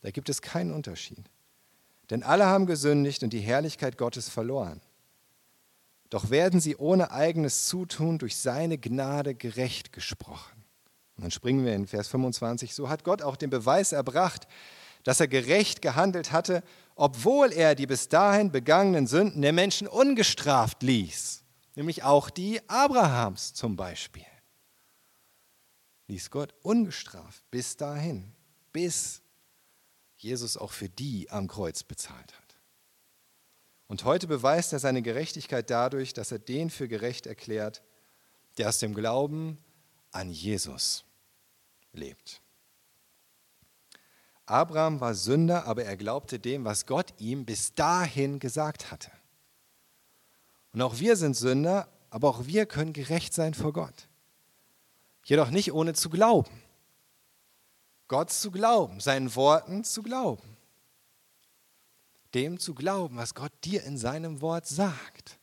[0.00, 1.24] Da gibt es keinen Unterschied.
[2.10, 4.80] Denn alle haben gesündigt und die Herrlichkeit Gottes verloren.
[6.10, 10.64] Doch werden sie ohne eigenes Zutun durch seine Gnade gerecht gesprochen.
[11.16, 12.74] Und dann springen wir in Vers 25.
[12.74, 14.46] So hat Gott auch den Beweis erbracht,
[15.04, 16.62] dass er gerecht gehandelt hatte,
[16.94, 21.44] obwohl er die bis dahin begangenen Sünden der Menschen ungestraft ließ.
[21.74, 24.26] Nämlich auch die Abrahams zum Beispiel
[26.12, 28.34] ließ Gott ungestraft bis dahin,
[28.70, 29.22] bis
[30.18, 32.60] Jesus auch für die am Kreuz bezahlt hat.
[33.86, 37.82] Und heute beweist er seine Gerechtigkeit dadurch, dass er den für gerecht erklärt,
[38.58, 39.56] der aus dem Glauben
[40.10, 41.04] an Jesus
[41.94, 42.42] lebt.
[44.44, 49.10] Abraham war Sünder, aber er glaubte dem, was Gott ihm bis dahin gesagt hatte.
[50.72, 54.08] Und auch wir sind Sünder, aber auch wir können gerecht sein vor Gott.
[55.24, 56.50] Jedoch nicht ohne zu glauben.
[58.08, 60.56] Gott zu glauben, seinen Worten zu glauben.
[62.34, 65.38] Dem zu glauben, was Gott dir in seinem Wort sagt.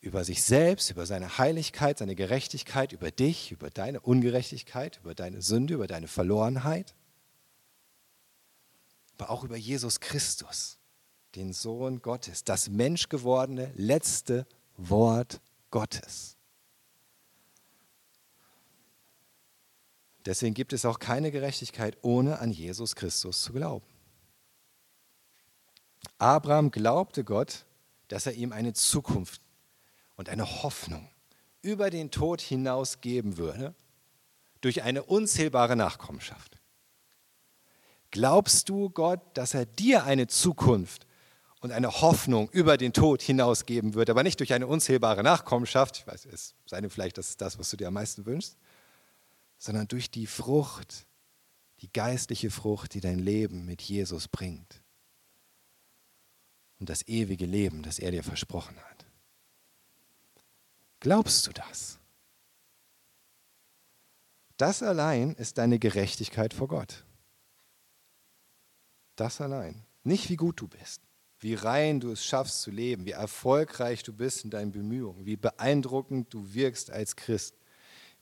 [0.00, 5.42] Über sich selbst, über seine Heiligkeit, seine Gerechtigkeit, über dich, über deine Ungerechtigkeit, über deine
[5.42, 6.94] Sünde, über deine Verlorenheit.
[9.14, 10.78] Aber auch über Jesus Christus,
[11.34, 16.37] den Sohn Gottes, das menschgewordene letzte Wort Gottes.
[20.28, 23.86] Deswegen gibt es auch keine Gerechtigkeit, ohne an Jesus Christus zu glauben.
[26.18, 27.64] Abraham glaubte Gott,
[28.08, 29.40] dass er ihm eine Zukunft
[30.16, 31.08] und eine Hoffnung
[31.62, 33.74] über den Tod hinaus geben würde,
[34.60, 36.58] durch eine unzählbare Nachkommenschaft.
[38.10, 41.06] Glaubst du Gott, dass er dir eine Zukunft
[41.60, 45.96] und eine Hoffnung über den Tod hinaus geben wird, aber nicht durch eine unzählbare Nachkommenschaft,
[45.96, 48.58] ich weiß, es sei vielleicht das, ist das, was du dir am meisten wünschst,
[49.58, 51.06] sondern durch die Frucht,
[51.80, 54.82] die geistliche Frucht, die dein Leben mit Jesus bringt.
[56.78, 59.06] Und das ewige Leben, das er dir versprochen hat.
[61.00, 61.98] Glaubst du das?
[64.56, 67.04] Das allein ist deine Gerechtigkeit vor Gott.
[69.14, 69.84] Das allein.
[70.02, 71.02] Nicht wie gut du bist,
[71.40, 75.36] wie rein du es schaffst zu leben, wie erfolgreich du bist in deinen Bemühungen, wie
[75.36, 77.56] beeindruckend du wirkst als Christ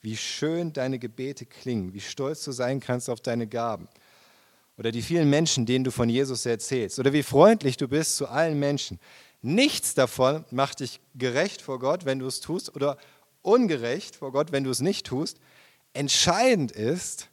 [0.06, 3.88] wie schön deine Gebete klingen, wie stolz du sein kannst auf deine Gaben.
[4.78, 7.00] Oder die vielen Menschen, denen du von Jesus erzählst.
[7.00, 9.00] Oder wie freundlich du bist zu allen Menschen.
[9.42, 12.98] Nichts davon macht dich gerecht vor Gott, wenn du es tust, oder
[13.42, 15.40] ungerecht vor Gott, wenn du es nicht tust.
[15.92, 17.28] Entscheidend ist,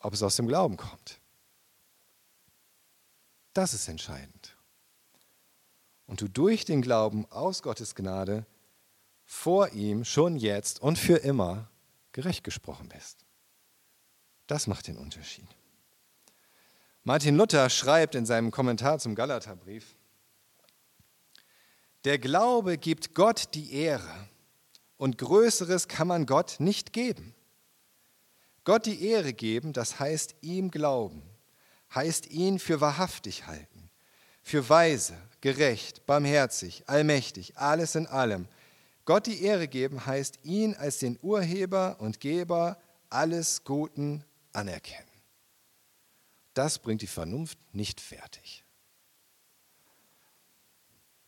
[0.00, 1.20] ob es aus dem Glauben kommt.
[3.54, 4.56] Das ist entscheidend.
[6.08, 8.46] Und du durch den Glauben aus Gottes Gnade
[9.24, 11.68] vor ihm schon jetzt und für immer
[12.12, 13.24] gerecht gesprochen bist.
[14.46, 15.48] Das macht den Unterschied.
[17.04, 19.96] Martin Luther schreibt in seinem Kommentar zum Galaterbrief,
[22.04, 24.28] der Glaube gibt Gott die Ehre
[24.96, 27.34] und Größeres kann man Gott nicht geben.
[28.64, 31.22] Gott die Ehre geben, das heißt ihm glauben,
[31.94, 33.90] heißt ihn für wahrhaftig halten,
[34.42, 38.46] für weise, gerecht, barmherzig, allmächtig, alles in allem,
[39.04, 42.78] Gott die Ehre geben heißt ihn als den Urheber und Geber
[43.10, 45.06] alles Guten anerkennen.
[46.54, 48.64] Das bringt die Vernunft nicht fertig.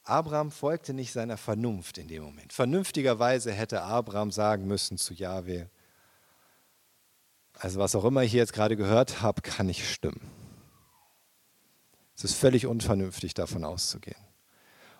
[0.05, 2.53] Abraham folgte nicht seiner Vernunft in dem Moment.
[2.53, 5.71] Vernünftigerweise hätte Abraham sagen müssen zu Jahwe,
[7.55, 10.31] also was auch immer ich jetzt gerade gehört habe, kann nicht stimmen.
[12.17, 14.21] Es ist völlig unvernünftig davon auszugehen.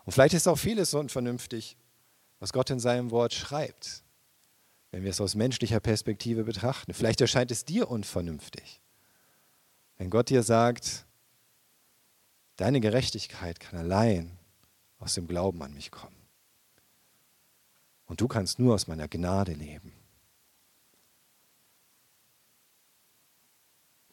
[0.05, 1.77] Und vielleicht ist auch vieles unvernünftig,
[2.41, 4.03] was Gott in seinem Wort schreibt,
[4.91, 6.95] wenn wir es aus menschlicher Perspektive betrachten.
[6.95, 8.81] Vielleicht erscheint es dir unvernünftig,
[9.97, 11.07] wenn Gott dir sagt,
[12.57, 14.39] deine Gerechtigkeit kann allein
[14.99, 16.17] aus dem Glauben an mich kommen.
[18.07, 19.93] Und du kannst nur aus meiner Gnade leben.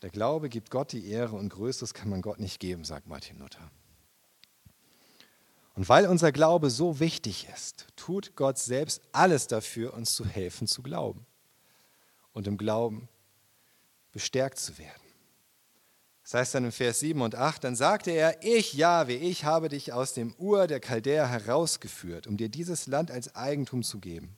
[0.01, 3.37] Der Glaube gibt Gott die Ehre und Größeres kann man Gott nicht geben, sagt Martin
[3.37, 3.69] Luther.
[5.75, 10.67] Und weil unser Glaube so wichtig ist, tut Gott selbst alles dafür, uns zu helfen
[10.67, 11.25] zu glauben
[12.33, 13.07] und im Glauben
[14.11, 15.01] bestärkt zu werden.
[16.23, 19.69] Das heißt dann im Vers 7 und 8, dann sagte er, ich, Jahwe, ich habe
[19.69, 24.37] dich aus dem Ur der Chaldäer herausgeführt, um dir dieses Land als Eigentum zu geben.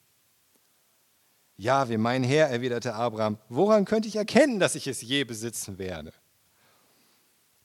[1.56, 6.13] Jahwe, mein Herr, erwiderte Abraham, woran könnte ich erkennen, dass ich es je besitzen werde?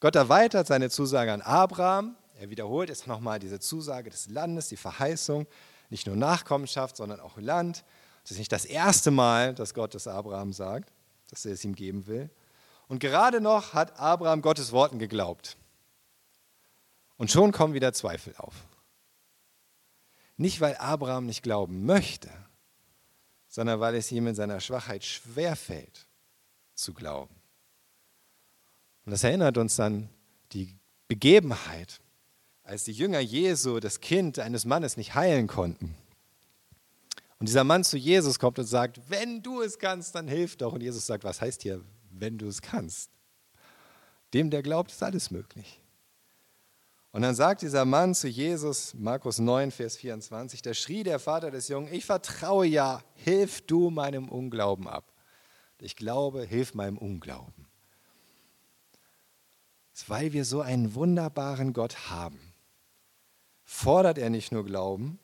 [0.00, 4.77] Gott erweitert seine Zusage an Abraham er wiederholt jetzt nochmal diese Zusage des Landes, die
[4.77, 5.46] Verheißung,
[5.90, 7.85] nicht nur Nachkommenschaft, sondern auch Land.
[8.22, 10.92] Das ist nicht das erste Mal, dass Gott das Abraham sagt,
[11.31, 12.31] dass er es ihm geben will.
[12.87, 15.57] Und gerade noch hat Abraham Gottes Worten geglaubt.
[17.16, 18.55] Und schon kommen wieder Zweifel auf.
[20.37, 22.31] Nicht, weil Abraham nicht glauben möchte,
[23.48, 26.07] sondern weil es ihm in seiner Schwachheit schwerfällt
[26.74, 27.35] zu glauben.
[29.05, 30.09] Und das erinnert uns an
[30.53, 30.77] die
[31.09, 32.01] Begebenheit,
[32.68, 35.94] als die Jünger Jesu das Kind eines Mannes nicht heilen konnten.
[37.38, 40.74] Und dieser Mann zu Jesus kommt und sagt, wenn du es kannst, dann hilf doch.
[40.74, 43.11] Und Jesus sagt, was heißt hier, wenn du es kannst?
[44.35, 45.81] Dem, der glaubt, ist alles möglich.
[47.11, 51.50] Und dann sagt dieser Mann zu Jesus, Markus 9, Vers 24, da schrie der Vater
[51.50, 55.11] des Jungen, ich vertraue ja, hilf du meinem Unglauben ab.
[55.81, 57.66] Ich glaube, hilf meinem Unglauben.
[60.07, 62.38] Weil wir so einen wunderbaren Gott haben,
[63.70, 65.18] fordert er nicht nur Glauben,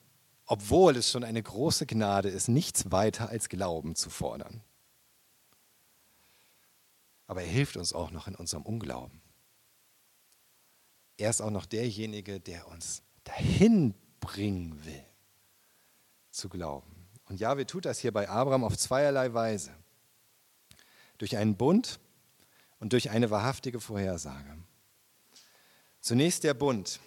[0.44, 4.62] obwohl es schon eine große Gnade ist, nichts weiter als Glauben zu fordern.
[7.26, 9.22] Aber er hilft uns auch noch in unserem Unglauben.
[11.16, 15.04] Er ist auch noch derjenige, der uns dahin bringen will,
[16.30, 17.09] zu glauben.
[17.24, 19.74] Und Jahwe tut das hier bei Abraham auf zweierlei Weise.
[21.16, 21.98] Durch einen Bund
[22.78, 24.59] und durch eine wahrhaftige Vorhersage.
[26.02, 27.00] Zunächst der Bund.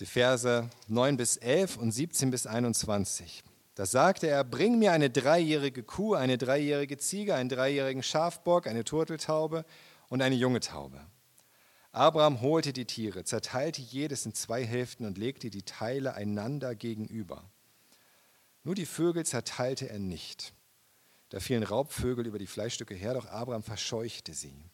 [0.00, 3.44] Die Verse 9 bis 11 und 17 bis 21.
[3.74, 8.84] Da sagte er, bring mir eine dreijährige Kuh, eine dreijährige Ziege, einen dreijährigen Schafbock, eine
[8.84, 9.66] Turteltaube
[10.08, 11.00] und eine junge Taube.
[11.92, 17.44] Abraham holte die Tiere, zerteilte jedes in zwei Hälften und legte die Teile einander gegenüber.
[18.64, 20.54] Nur die Vögel zerteilte er nicht.
[21.28, 24.64] Da fielen Raubvögel über die Fleischstücke her, doch Abraham verscheuchte sie.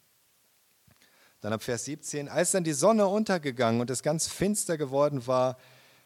[1.47, 5.55] Dann ab Vers 17, als dann die Sonne untergegangen und es ganz finster geworden war,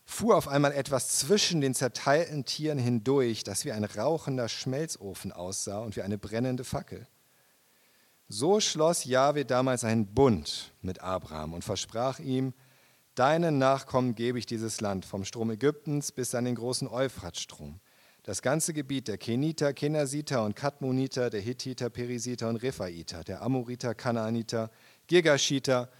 [0.05, 5.79] fuhr auf einmal etwas zwischen den zerteilten Tieren hindurch, das wie ein rauchender Schmelzofen aussah
[5.79, 7.07] und wie eine brennende Fackel.
[8.27, 12.53] So schloss Jahwe damals einen Bund mit Abraham und versprach ihm,
[13.15, 17.79] deinen Nachkommen gebe ich dieses Land, vom Strom Ägyptens bis an den großen Euphratstrom.
[18.23, 23.95] Das ganze Gebiet der Keniter, Kenasiter und Kadmoniter, der Hittiter, Perisiter und Rephaiter, der Amoriter,
[23.95, 24.69] Kanaaniter,
[25.07, 25.91] Girgashiter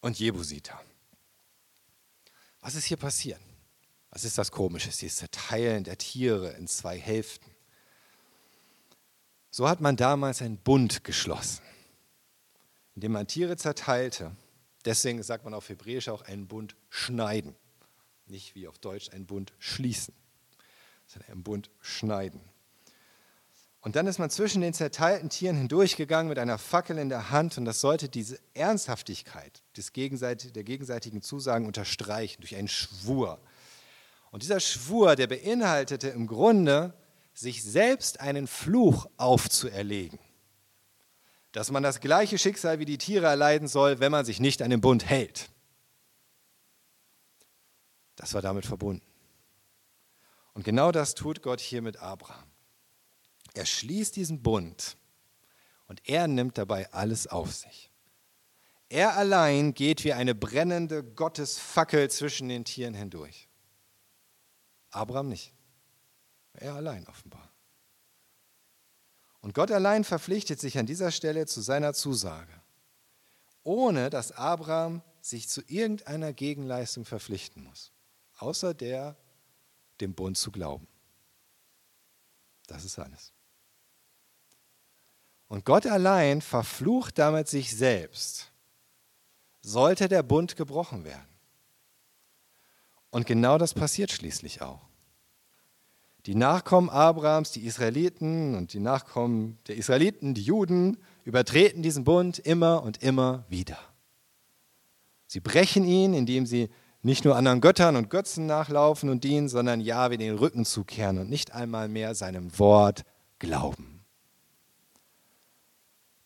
[0.00, 0.80] und Jebusiter.
[2.60, 3.40] Was ist hier passiert?
[4.10, 4.90] Was ist das Komische?
[4.90, 7.50] Dieses Zerteilen der Tiere in zwei Hälften.
[9.50, 11.62] So hat man damals einen Bund geschlossen,
[12.94, 14.34] indem man Tiere zerteilte.
[14.84, 17.54] Deswegen sagt man auf Hebräisch auch einen Bund schneiden.
[18.26, 20.14] Nicht wie auf Deutsch einen Bund schließen,
[21.06, 22.40] sondern einen Bund schneiden.
[23.82, 27.56] Und dann ist man zwischen den zerteilten Tieren hindurchgegangen mit einer Fackel in der Hand
[27.56, 33.40] und das sollte diese Ernsthaftigkeit des gegenseit der gegenseitigen Zusagen unterstreichen durch einen Schwur.
[34.30, 36.92] Und dieser Schwur, der beinhaltete im Grunde,
[37.32, 40.18] sich selbst einen Fluch aufzuerlegen.
[41.52, 44.70] Dass man das gleiche Schicksal wie die Tiere erleiden soll, wenn man sich nicht an
[44.70, 45.48] den Bund hält.
[48.14, 49.06] Das war damit verbunden.
[50.52, 52.49] Und genau das tut Gott hier mit Abraham.
[53.54, 54.96] Er schließt diesen Bund
[55.86, 57.90] und er nimmt dabei alles auf sich.
[58.88, 63.48] Er allein geht wie eine brennende Gottesfackel zwischen den Tieren hindurch.
[64.90, 65.54] Abraham nicht.
[66.54, 67.50] Er allein offenbar.
[69.40, 72.52] Und Gott allein verpflichtet sich an dieser Stelle zu seiner Zusage,
[73.62, 77.92] ohne dass Abraham sich zu irgendeiner Gegenleistung verpflichten muss,
[78.38, 79.16] außer der,
[80.00, 80.88] dem Bund zu glauben.
[82.66, 83.32] Das ist alles.
[85.50, 88.52] Und Gott allein verflucht damit sich selbst,
[89.62, 91.26] sollte der Bund gebrochen werden.
[93.10, 94.82] Und genau das passiert schließlich auch.
[96.26, 102.38] Die Nachkommen Abrahams, die Israeliten und die Nachkommen der Israeliten, die Juden, übertreten diesen Bund
[102.38, 103.78] immer und immer wieder.
[105.26, 106.70] Sie brechen ihn, indem sie
[107.02, 111.28] nicht nur anderen Göttern und Götzen nachlaufen und dienen, sondern Jahwe den Rücken zukehren und
[111.28, 113.02] nicht einmal mehr seinem Wort
[113.40, 113.99] glauben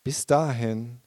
[0.05, 1.01] bis dahin,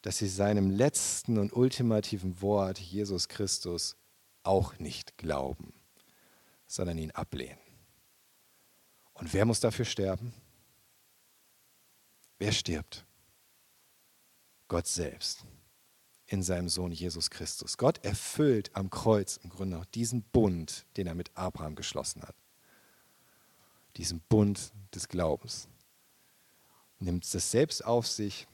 [0.00, 3.96] dass sie seinem letzten und ultimativen Wort, Jesus Christus,
[4.42, 5.74] auch nicht glauben,
[6.66, 7.58] sondern ihn ablehnen.
[9.12, 10.32] Und wer muss dafür sterben?
[12.38, 13.04] Wer stirbt?
[14.68, 15.44] Gott selbst
[16.26, 17.76] in seinem Sohn Jesus Christus.
[17.76, 22.36] Gott erfüllt am Kreuz im Grunde auch diesen Bund, den er mit Abraham geschlossen hat.
[23.98, 25.68] Diesen Bund des Glaubens
[27.00, 28.46] nimmt es selbst auf sich,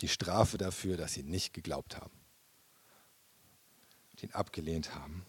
[0.00, 2.18] die Strafe dafür, dass sie nicht geglaubt haben,
[4.20, 5.24] ihn abgelehnt haben.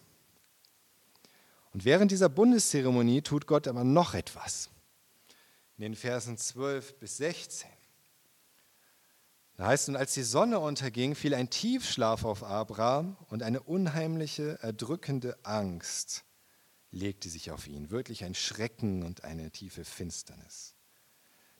[1.72, 4.70] Und während dieser Bundeszeremonie tut Gott aber noch etwas.
[5.78, 7.70] In den Versen 12 bis 16.
[9.56, 13.62] Da heißt es, und als die Sonne unterging, fiel ein Tiefschlaf auf Abraham und eine
[13.62, 16.24] unheimliche, erdrückende Angst
[16.92, 17.92] legte sich auf ihn.
[17.92, 20.76] Wirklich ein Schrecken und eine tiefe Finsternis.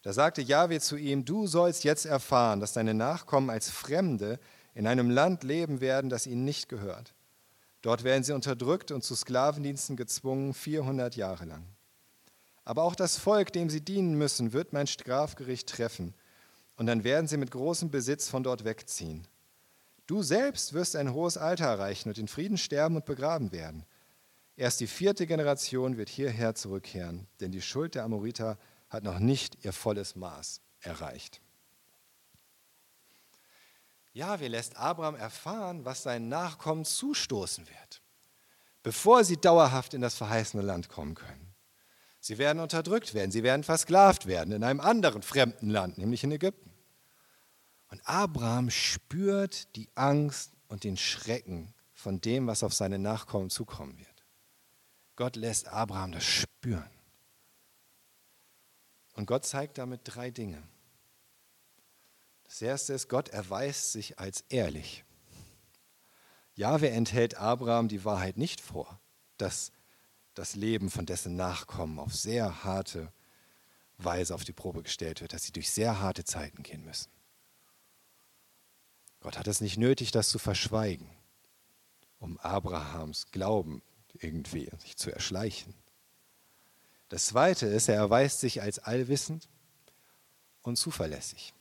[0.02, 4.40] Da sagte Jahwe zu ihm, du sollst jetzt erfahren, dass deine Nachkommen als Fremde
[4.74, 7.14] in einem Land leben werden, das ihnen nicht gehört.
[7.82, 11.66] Dort werden sie unterdrückt und zu Sklavendiensten gezwungen, 400 Jahre lang.
[12.64, 16.14] Aber auch das Volk, dem sie dienen müssen, wird mein Strafgericht treffen,
[16.76, 19.28] und dann werden sie mit großem Besitz von dort wegziehen.
[20.08, 23.86] Du selbst wirst ein hohes Alter erreichen und in Frieden sterben und begraben werden.
[24.56, 28.58] Erst die vierte Generation wird hierher zurückkehren, denn die Schuld der Amoriter
[28.90, 31.42] hat noch nicht ihr volles Maß erreicht.
[34.14, 38.02] Jahwe lässt Abraham erfahren, was seinen Nachkommen zustoßen wird,
[38.84, 41.54] bevor sie dauerhaft in das verheißene Land kommen können.
[42.20, 46.32] Sie werden unterdrückt werden, sie werden versklavt werden in einem anderen fremden Land, nämlich in
[46.32, 46.74] Ägypten.
[47.90, 53.98] Und Abraham spürt die Angst und den Schrecken von dem, was auf seine Nachkommen zukommen
[53.98, 54.26] wird.
[55.16, 56.99] Gott lässt Abraham das spüren.
[59.20, 60.64] Und Gott zeigt damit drei Dinge.
[62.46, 65.04] Das erste ist, Gott erweist sich als ehrlich.
[66.56, 69.02] Jahwe enthält Abraham die Wahrheit nicht vor,
[69.36, 69.74] dass
[70.36, 73.12] das Leben von dessen Nachkommen auf sehr harte
[73.98, 77.12] Weise auf die Probe gestellt wird, dass sie durch sehr harte Zeiten gehen müssen.
[79.20, 81.10] Gott hat es nicht nötig, das zu verschweigen,
[82.20, 85.76] um Abrahams Glauben irgendwie sich zu erschleichen.
[87.10, 89.50] Das Zweite ist, er erweist sich als allwissend
[90.62, 91.54] und zuverlässig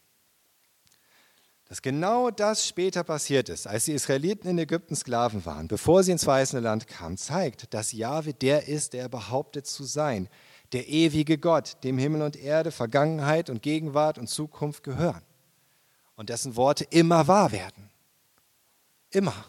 [1.69, 6.13] dass genau das später passiert ist, als die Israeliten in Ägypten Sklaven waren, bevor sie
[6.13, 10.31] ins verheißene Land kamen, zeigt, dass Jahwe der ist, der behauptet zu sein,
[10.73, 15.23] der ewige Gott, dem Himmel und Erde, Vergangenheit und Gegenwart und Zukunft gehören
[16.17, 17.91] und dessen Worte immer wahr werden.
[19.11, 19.45] Immer.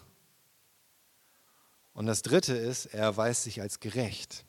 [1.94, 4.46] Und das Dritte ist, er erweist sich als gerecht.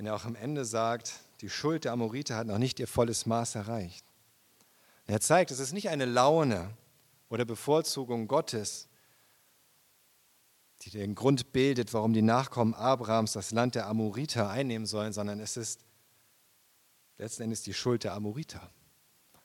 [0.00, 3.26] Wenn er auch am Ende sagt, die Schuld der Amorite hat noch nicht ihr volles
[3.26, 4.02] Maß erreicht.
[5.06, 6.74] Er zeigt, es ist nicht eine Laune
[7.28, 8.88] oder Bevorzugung Gottes,
[10.80, 15.38] die den Grund bildet, warum die Nachkommen Abrahams das Land der Amoriter einnehmen sollen, sondern
[15.38, 15.84] es ist
[17.18, 18.70] letzten Endes die Schuld der Amoriter,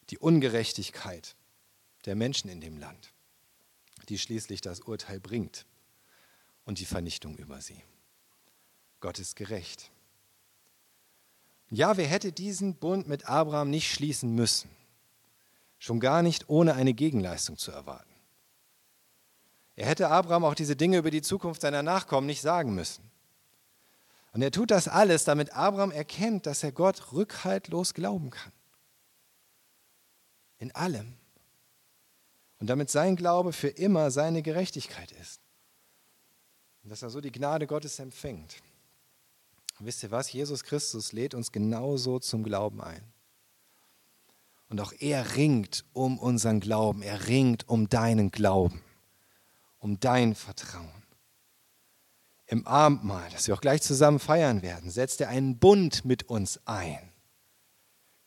[0.10, 1.36] die Ungerechtigkeit
[2.06, 3.12] der Menschen in dem Land,
[4.08, 5.66] die schließlich das Urteil bringt
[6.64, 7.84] und die Vernichtung über sie.
[9.02, 9.92] Gott ist gerecht.
[11.70, 14.70] Ja, wer hätte diesen Bund mit Abraham nicht schließen müssen
[15.86, 18.10] schon gar nicht ohne eine Gegenleistung zu erwarten.
[19.76, 23.04] Er hätte Abraham auch diese Dinge über die Zukunft seiner Nachkommen nicht sagen müssen.
[24.32, 28.52] Und er tut das alles, damit Abraham erkennt, dass er Gott rückhaltlos glauben kann.
[30.58, 31.14] In allem.
[32.60, 35.40] Und damit sein Glaube für immer seine Gerechtigkeit ist.
[36.84, 38.56] Und dass er so die Gnade Gottes empfängt.
[39.80, 40.32] Wisst ihr was?
[40.32, 43.02] Jesus Christus lädt uns genauso zum Glauben ein.
[44.70, 47.02] Und auch er ringt um unseren Glauben.
[47.02, 48.82] Er ringt um deinen Glauben,
[49.80, 50.90] um dein Vertrauen.
[52.48, 56.60] Im Abendmahl, das wir auch gleich zusammen feiern werden, setzt er einen Bund mit uns
[56.66, 57.12] ein.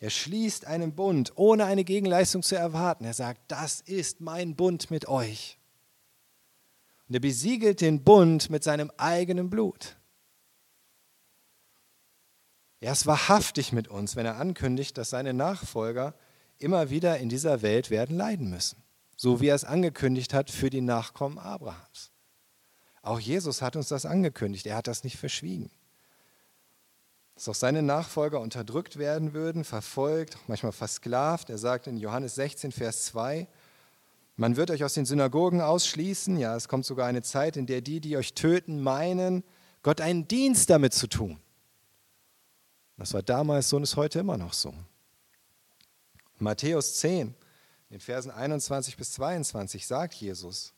[0.00, 3.04] Er schließt einen Bund, ohne eine Gegenleistung zu erwarten.
[3.04, 5.58] Er sagt, das ist mein Bund mit euch.
[7.08, 9.97] Und er besiegelt den Bund mit seinem eigenen Blut.
[12.80, 16.14] Er ist wahrhaftig mit uns, wenn er ankündigt, dass seine Nachfolger
[16.58, 18.82] immer wieder in dieser Welt werden leiden müssen,
[19.16, 22.12] so wie er es angekündigt hat für die Nachkommen Abrahams.
[23.02, 25.70] Auch Jesus hat uns das angekündigt, er hat das nicht verschwiegen.
[27.34, 31.50] Dass auch seine Nachfolger unterdrückt werden würden, verfolgt, manchmal versklavt.
[31.50, 33.46] Er sagt in Johannes 16, Vers 2,
[34.34, 36.36] man wird euch aus den Synagogen ausschließen.
[36.36, 39.44] Ja, es kommt sogar eine Zeit, in der die, die euch töten, meinen,
[39.82, 41.40] Gott einen Dienst damit zu tun.
[42.98, 44.74] Das war damals so und ist heute immer noch so.
[46.38, 47.34] Matthäus 10,
[47.90, 50.74] in Versen 21 bis 22 sagt Jesus,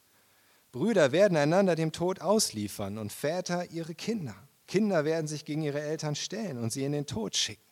[0.71, 4.37] Brüder werden einander dem Tod ausliefern und Väter ihre Kinder.
[4.69, 7.63] Kinder werden sich gegen ihre Eltern stellen und sie in den Tod schicken.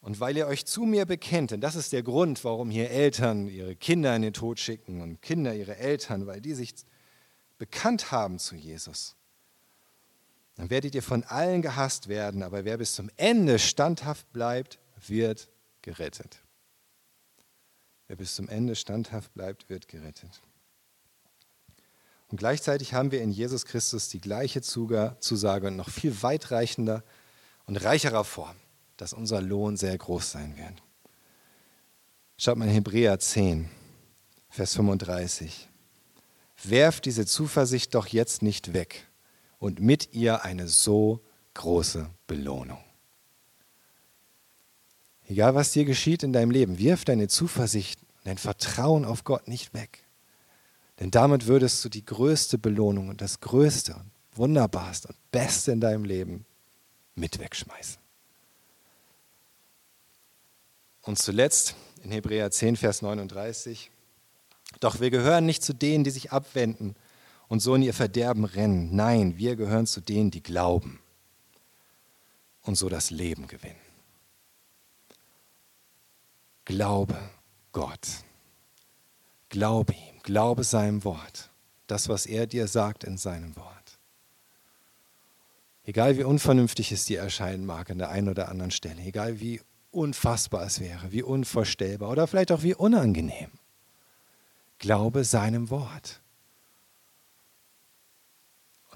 [0.00, 3.48] Und weil ihr euch zu mir bekennt, und das ist der Grund, warum hier Eltern
[3.48, 6.74] ihre Kinder in den Tod schicken und Kinder ihre Eltern, weil die sich
[7.56, 9.16] bekannt haben zu Jesus,
[10.56, 15.50] dann werdet ihr von allen gehasst werden, aber wer bis zum Ende standhaft bleibt, wird
[15.82, 16.42] gerettet.
[18.06, 20.42] Wer bis zum Ende standhaft bleibt, wird gerettet.
[22.28, 27.02] Und gleichzeitig haben wir in Jesus Christus die gleiche Zusage und noch viel weitreichender
[27.66, 28.56] und reicherer Form,
[28.96, 30.82] dass unser Lohn sehr groß sein wird.
[32.36, 33.68] Schaut mal in Hebräer 10,
[34.50, 35.68] Vers 35.
[36.62, 39.06] Werft diese Zuversicht doch jetzt nicht weg
[39.64, 41.20] und mit ihr eine so
[41.54, 42.84] große Belohnung.
[45.26, 49.72] Egal was dir geschieht in deinem Leben, wirf deine Zuversicht, dein Vertrauen auf Gott nicht
[49.72, 50.04] weg.
[51.00, 55.80] Denn damit würdest du die größte Belohnung und das Größte und Wunderbarste und Beste in
[55.80, 56.44] deinem Leben
[57.14, 57.96] mit wegschmeißen.
[61.00, 63.90] Und zuletzt in Hebräer 10, Vers 39.
[64.80, 66.96] Doch wir gehören nicht zu denen, die sich abwenden
[67.48, 68.94] und so in ihr Verderben rennen.
[68.94, 71.00] Nein, wir gehören zu denen, die glauben
[72.62, 73.74] und so das Leben gewinnen.
[76.64, 77.16] Glaube
[77.72, 78.08] Gott.
[79.50, 81.50] Glaube ihm, glaube seinem Wort.
[81.86, 83.98] Das, was er dir sagt in seinem Wort.
[85.84, 89.60] Egal wie unvernünftig es dir erscheinen mag an der einen oder anderen Stelle, egal wie
[89.90, 93.50] unfassbar es wäre, wie unvorstellbar oder vielleicht auch wie unangenehm.
[94.78, 96.20] Glaube seinem Wort.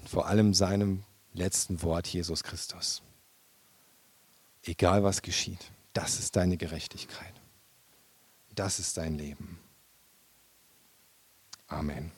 [0.09, 1.03] Vor allem seinem
[1.33, 3.03] letzten Wort, Jesus Christus.
[4.63, 7.33] Egal was geschieht, das ist deine Gerechtigkeit.
[8.55, 9.59] Das ist dein Leben.
[11.67, 12.11] Amen.